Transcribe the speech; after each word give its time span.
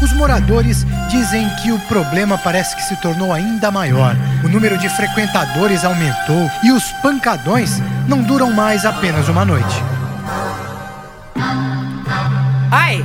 Os 0.00 0.12
moradores 0.12 0.86
dizem 1.08 1.48
que 1.56 1.72
o 1.72 1.78
problema 1.80 2.38
parece 2.38 2.76
que 2.76 2.82
se 2.82 2.96
tornou 2.96 3.32
ainda 3.32 3.70
maior. 3.70 4.16
O 4.44 4.48
número 4.48 4.78
de 4.78 4.88
frequentadores 4.88 5.84
aumentou 5.84 6.50
e 6.62 6.70
os 6.70 6.84
pancadões 7.02 7.82
não 8.06 8.22
duram 8.22 8.52
mais 8.52 8.86
apenas 8.86 9.28
uma 9.28 9.44
noite. 9.44 9.82
Ai! 12.70 13.04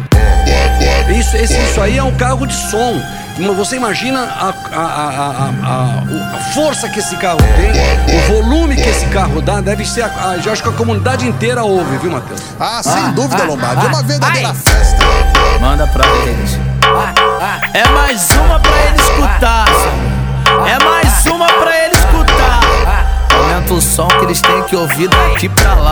Isso, 1.18 1.36
esse, 1.36 1.58
isso 1.58 1.82
aí 1.82 1.98
é 1.98 2.04
um 2.04 2.16
carro 2.16 2.46
de 2.46 2.54
som. 2.54 3.02
Você 3.56 3.76
imagina 3.78 4.20
a, 4.22 4.54
a, 4.72 4.84
a, 4.84 6.36
a, 6.36 6.40
força 6.54 6.88
que 6.88 7.00
esse 7.00 7.16
carro 7.18 7.40
tem, 7.56 8.16
o 8.16 8.42
volume 8.42 8.76
que 8.76 8.88
esse 8.88 9.08
carro 9.08 9.42
dá, 9.42 9.60
deve 9.60 9.84
ser. 9.86 10.04
A, 10.04 10.38
já 10.38 10.52
acho 10.52 10.62
que 10.62 10.70
a 10.70 10.74
comunidade 10.74 11.28
inteira 11.28 11.64
ouve, 11.64 11.98
viu, 11.98 12.12
Matheus? 12.12 12.40
Ah, 12.60 12.82
sem 12.84 12.94
ah, 12.94 13.12
dúvida, 13.16 13.42
ah, 13.42 13.48
Lombardi. 13.48 13.82
Ah, 13.82 13.86
é 13.86 13.88
uma 13.88 14.04
verdadeira 14.04 14.50
ai. 14.50 14.56
festa. 14.56 15.04
Manda 15.60 15.88
pra 15.88 16.06
eles. 16.28 16.73
É 17.74 17.88
mais 17.90 18.30
uma 18.32 18.60
pra 18.60 18.78
ele 18.86 19.02
escutar. 19.02 19.66
É 20.68 20.84
mais 20.84 21.26
uma 21.26 21.48
pra 21.48 21.86
ele 21.86 21.96
escutar. 21.96 22.60
Aumenta 23.36 23.74
o 23.74 23.82
som 23.82 24.08
que 24.08 24.26
eles 24.26 24.42
têm 24.42 24.64
que 24.64 24.76
ouvir 24.76 25.08
daqui 25.08 25.50
pra 25.50 25.74
lá. 25.74 25.92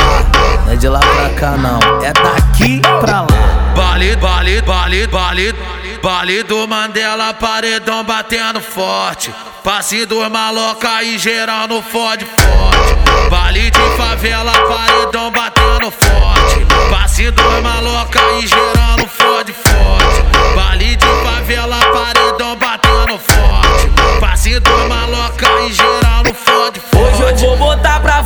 Não 0.65 0.73
é 0.73 0.75
de 0.75 0.87
lá 0.87 0.99
pra 0.99 1.29
cá, 1.29 1.51
não. 1.57 1.79
É 2.03 2.13
daqui 2.13 2.81
pra 2.99 3.21
lá. 3.21 3.27
Bale, 3.75 4.15
bale, 4.15 4.61
bale, 4.61 5.07
bale. 5.07 5.55
Bale 6.01 6.43
do 6.43 6.67
Mandela, 6.67 7.33
paredão 7.33 8.03
batendo 8.03 8.59
forte. 8.59 9.33
Passe 9.63 10.05
do 10.05 10.27
maloca 10.29 11.03
e 11.03 11.17
geral 11.19 11.67
no 11.67 11.81
fode 11.81 12.25
forte. 12.25 13.29
Bale 13.29 13.69
de 13.69 13.97
favela, 13.97 14.51
paredão 14.51 15.31
batendo 15.31 15.91
forte. 15.91 16.65
Passe 16.89 17.29
do 17.29 17.43
maloca 17.61 18.19
e 18.39 18.47
geral 18.47 18.97
no 18.97 19.00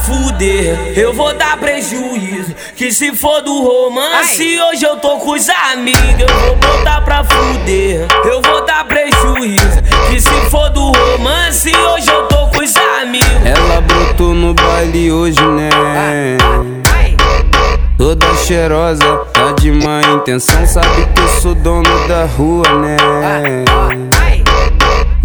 fuder, 0.06 0.94
eu 0.96 1.14
vou 1.14 1.34
dar 1.34 1.58
prejuízo. 1.58 2.54
Que 2.76 2.92
se 2.92 3.14
for 3.14 3.42
do 3.42 3.64
romance, 3.64 4.42
Ai. 4.60 4.70
hoje 4.70 4.86
eu 4.86 4.98
tô 4.98 5.18
com 5.18 5.32
os 5.32 5.50
amigos. 5.50 6.20
Eu 6.20 6.28
vou 6.28 6.56
botar 6.56 7.02
pra 7.02 7.24
fuder, 7.24 8.06
eu 8.26 8.42
vou 8.42 8.66
dar 8.66 8.86
prejuízo. 8.86 9.82
Que 10.10 10.20
se 10.20 10.50
for 10.50 10.70
do 10.70 10.92
romance, 10.92 11.72
hoje 11.76 12.10
eu 12.10 12.24
tô 12.28 12.48
com 12.48 12.64
os 12.64 12.74
amigos. 13.02 13.46
Ela 13.46 13.82
brotou 13.82 14.34
no 14.34 14.54
baile 14.54 15.12
hoje, 15.12 15.42
né? 15.42 15.70
Toda 17.98 18.36
cheirosa, 18.36 19.06
tá 19.34 19.54
de 19.54 19.72
má 19.72 20.02
intenção. 20.14 20.66
Sabe 20.68 20.88
que 21.14 21.22
eu 21.22 21.28
sou 21.42 21.56
dono 21.56 22.08
da 22.08 22.26
rua, 22.26 22.68
né? 22.80 22.98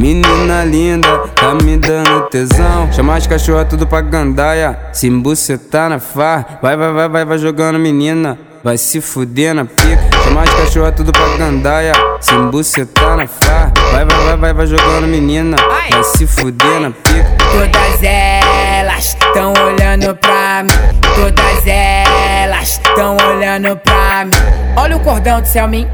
Menina 0.01 0.65
linda, 0.65 1.29
tá 1.34 1.55
me 1.55 1.77
dando 1.77 2.23
tesão. 2.31 2.91
Chama 2.91 3.17
as 3.17 3.27
cachorras 3.27 3.69
tudo 3.69 3.87
pra 3.87 4.01
gandaia. 4.01 4.79
Se 4.95 5.06
embucetar 5.06 5.91
na 5.91 6.01
far, 6.01 6.59
vai, 6.62 6.75
vai, 6.75 6.91
vai, 6.91 7.06
vai, 7.06 7.25
vai 7.27 7.39
jogando 7.39 7.79
menina. 7.79 8.39
Vai 8.65 8.78
se 8.78 8.98
fuder 9.03 9.55
na 9.55 9.67
pica. 9.67 10.01
Chama 10.25 10.43
as 10.43 10.55
cachorras 10.55 10.95
tudo 10.95 11.12
pra 11.12 11.37
gandaia. 11.37 11.93
Se 12.19 12.34
embucetar 12.34 13.15
na 13.19 13.27
far, 13.27 13.73
vai, 13.93 14.06
vai, 14.06 14.25
vai, 14.25 14.37
vai, 14.39 14.55
vai 14.55 14.67
jogando 14.67 15.06
menina. 15.06 15.59
Vai 15.69 16.03
se 16.03 16.27
fuder 16.27 16.81
na 16.81 16.93
pica. 16.93 17.37
Todas 17.53 18.03
elas 18.03 19.15
tão 19.34 19.53
olhando 19.53 20.17
pra 20.17 20.62
mim. 20.62 21.01
Todas 21.15 21.67
elas 21.67 22.81
tão 22.97 23.19
olhando 23.19 23.77
pra 23.77 24.25
mim. 24.25 24.33
Olha 24.77 24.97
o 24.97 25.01
cordão 25.01 25.43
do 25.43 25.47
Selmin. 25.47 25.87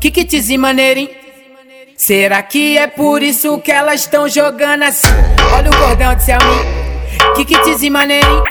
Que 0.00 0.10
kitzinho 0.10 0.60
maneirinho. 0.60 1.23
Será 1.96 2.42
que 2.42 2.76
é 2.76 2.86
por 2.86 3.22
isso 3.22 3.58
que 3.58 3.70
elas 3.70 4.00
estão 4.00 4.28
jogando 4.28 4.82
assim? 4.82 5.06
Olha 5.54 5.70
o 5.70 5.76
cordão 5.76 6.14
de 6.14 6.24
Selmin, 6.24 6.58
que 7.36 7.44
kitzinho 7.44 7.92
maneirinho. 7.92 8.42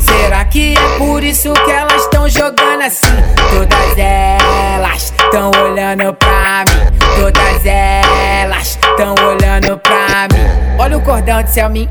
Será 0.00 0.44
que 0.44 0.74
é 0.76 0.98
por 0.98 1.22
isso 1.22 1.52
que 1.52 1.70
elas 1.70 2.02
estão 2.02 2.28
jogando 2.28 2.82
assim? 2.82 3.06
Todas 3.50 3.98
elas 3.98 5.02
estão 5.04 5.50
olhando 5.50 6.12
pra 6.14 6.64
mim. 6.68 6.96
Todas 7.20 7.64
elas 7.64 8.66
estão 8.68 9.14
olhando 9.26 9.78
pra 9.78 10.28
mim. 10.32 10.76
Olha 10.78 10.98
o 10.98 11.02
cordão 11.02 11.42
de 11.42 11.50
Selmin, 11.50 11.88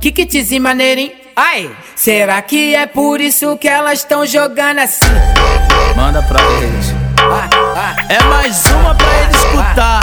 que 0.00 0.10
kitzinho 0.10 0.62
maneirinho. 0.62 1.12
Ai, 1.36 1.70
será 1.94 2.42
que 2.42 2.74
é 2.74 2.86
por 2.86 3.20
isso 3.20 3.56
que 3.56 3.68
elas 3.68 4.00
estão 4.00 4.26
jogando 4.26 4.80
assim? 4.80 5.06
Manda 5.96 6.22
pra 6.22 6.40
eles. 6.62 6.99
É 8.08 8.22
mais 8.24 8.62
uma 8.66 8.94
pra 8.94 9.08
ele 9.22 9.36
escutar. 9.36 10.00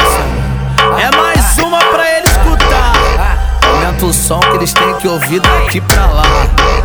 É 1.00 1.16
mais 1.16 1.58
uma 1.60 1.78
pra 1.78 2.18
ele 2.18 2.26
escutar. 2.26 2.94
Aumenta 3.68 4.06
o 4.06 4.14
som 4.14 4.40
que 4.40 4.56
eles 4.56 4.74
têm 4.74 4.96
que 4.96 5.08
ouvir 5.08 5.40
daqui 5.40 5.80
pra 5.82 6.08
lá. 6.08 6.24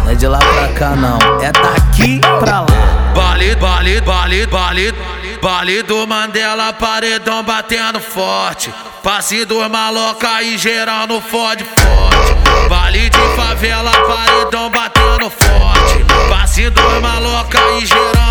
Não 0.04 0.12
é 0.12 0.14
de 0.14 0.26
lá 0.26 0.38
pra 0.38 0.68
cá, 0.68 0.90
não. 0.90 1.18
É 1.40 1.50
daqui 1.50 2.20
pra 2.40 2.60
lá. 2.60 3.12
Bale, 3.14 3.56
bale, 3.56 4.00
bale, 4.02 4.46
bale. 4.46 4.94
Bale 5.40 5.82
do 5.82 6.06
Mandela, 6.06 6.72
paredão 6.74 7.42
batendo 7.42 7.98
forte. 7.98 8.72
Passe 9.02 9.44
do 9.44 9.68
maloca 9.70 10.42
e 10.42 10.58
geral 10.58 11.06
no 11.06 11.20
fode 11.20 11.64
forte. 11.64 12.68
Bale 12.68 13.10
de 13.10 13.36
favela, 13.36 13.90
paredão 13.90 14.70
batendo 14.70 15.30
forte. 15.30 16.04
Passe 16.28 16.68
do 16.70 17.00
maloca 17.00 17.58
e 17.80 17.86
geral 17.86 18.21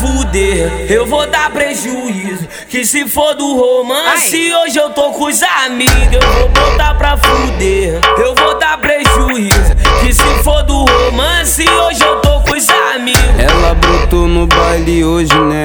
fuder, 0.00 0.86
eu 0.90 1.06
vou 1.06 1.26
dar 1.26 1.50
prejuízo. 1.50 2.48
Que 2.68 2.84
se 2.84 3.06
for 3.06 3.34
do 3.34 3.54
romance, 3.56 4.36
Ai. 4.36 4.54
hoje 4.62 4.78
eu 4.78 4.90
tô 4.90 5.10
com 5.12 5.24
os 5.26 5.42
amigos. 5.42 5.94
Eu 6.12 6.20
vou 6.20 6.48
botar 6.48 6.94
pra 6.94 7.16
fuder, 7.16 8.00
eu 8.18 8.34
vou 8.34 8.58
dar 8.58 8.78
prejuízo. 8.78 9.74
Que 10.00 10.12
se 10.12 10.42
for 10.42 10.62
do 10.62 10.84
romance, 10.84 11.64
hoje 11.68 12.02
eu 12.02 12.16
tô 12.16 12.40
com 12.40 12.56
os 12.56 12.66
amigos. 12.94 13.20
Ela 13.38 13.74
brotou 13.74 14.26
no 14.26 14.46
baile 14.46 15.04
hoje, 15.04 15.34
né? 15.34 15.62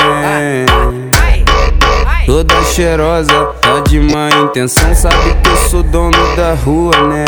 Toda 2.26 2.56
cheirosa, 2.64 3.46
tá 3.62 3.80
de 3.88 4.00
má 4.00 4.30
intenção. 4.44 4.96
Sabe 4.96 5.16
que 5.44 5.50
eu 5.50 5.58
sou 5.70 5.84
dono 5.84 6.36
da 6.36 6.56
rua, 6.56 6.92
né? 7.08 7.26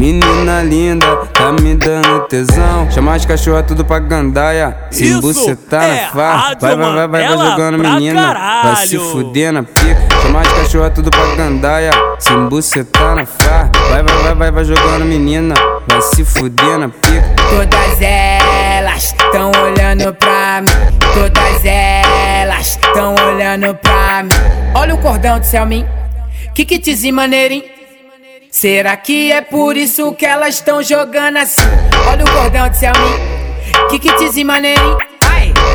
Menina 0.00 0.62
linda, 0.62 1.06
tá 1.34 1.52
me 1.52 1.74
dando 1.74 2.20
tesão. 2.20 2.90
Chama 2.90 3.16
as 3.16 3.26
cachorras 3.26 3.66
tudo 3.66 3.84
pra 3.84 3.98
gandaia. 3.98 4.74
Se 4.90 5.06
embucetar 5.06 5.84
é 5.84 5.88
na 5.88 6.08
farra, 6.08 6.56
vai, 6.58 6.74
vai, 6.74 6.94
vai, 6.94 7.06
vai, 7.06 7.28
vai 7.28 7.50
jogando 7.50 7.78
menina. 7.78 8.28
Caralho. 8.28 8.62
Vai 8.62 8.86
se 8.86 8.98
fuder 8.98 9.52
na 9.52 9.62
pica. 9.62 10.00
Chama 10.22 10.40
as 10.40 10.48
cachorras 10.54 10.92
tudo 10.94 11.10
pra 11.10 11.34
gandaia. 11.34 11.90
Se 12.18 12.32
embucetar 12.32 13.14
na 13.14 13.26
farra, 13.26 13.70
vai, 13.90 14.02
vai, 14.02 14.22
vai, 14.22 14.34
vai, 14.34 14.50
vai 14.50 14.64
jogando 14.64 15.04
menina. 15.04 15.54
Vai 15.86 16.00
se 16.00 16.24
fuder 16.24 16.78
na 16.78 16.88
pica. 16.88 17.34
Todas 17.50 18.00
elas 18.00 19.14
tão 19.32 19.52
olhando 19.62 20.14
pra 20.14 20.62
mim. 20.62 20.96
Todas 21.12 21.62
elas 21.62 22.78
tão 22.94 23.14
olhando 23.16 23.74
pra 23.74 24.22
mim. 24.22 24.30
Olha 24.74 24.94
o 24.94 24.98
cordão 24.98 25.38
do 25.38 25.44
Selmin, 25.44 25.84
que 26.54 26.64
kitzinho 26.64 27.14
maneirinho. 27.14 27.79
Será 28.50 28.96
que 28.96 29.30
é 29.30 29.40
por 29.40 29.76
isso 29.76 30.12
que 30.12 30.26
elas 30.26 30.56
estão 30.56 30.82
jogando 30.82 31.36
assim? 31.36 31.62
Olha 32.08 32.24
o 32.24 32.30
cordão 32.30 32.68
de 32.68 32.78
Selmin, 32.78 33.14
que 33.88 33.98
kitzinho 33.98 34.46
maneirinho. 34.46 34.98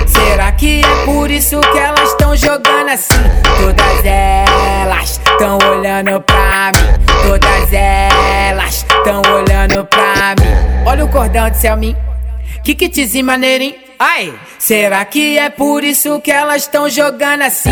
Será 0.05 0.51
que 0.51 0.81
é 0.81 1.05
por 1.05 1.31
isso 1.31 1.59
que 1.59 1.77
elas 1.77 2.09
estão 2.09 2.35
jogando 2.35 2.89
assim? 2.89 3.23
Todas 3.59 4.05
elas 4.05 5.09
estão 5.11 5.57
olhando 5.69 6.21
pra 6.21 6.71
mim. 6.75 7.05
Todas 7.27 7.73
elas 7.73 8.75
estão 8.75 9.21
olhando 9.33 9.85
pra 9.85 10.35
mim. 10.39 10.85
Olha 10.85 11.05
o 11.05 11.09
cordão 11.09 11.49
de 11.49 11.57
Selmin, 11.57 11.95
que 12.63 12.75
kitzinho 12.75 13.25
maneirinho. 13.25 13.75
Ai, 13.97 14.33
será 14.59 15.03
que 15.05 15.37
é 15.37 15.49
por 15.49 15.83
isso 15.83 16.19
que 16.19 16.31
elas 16.31 16.63
estão 16.63 16.89
jogando 16.89 17.43
assim? 17.43 17.71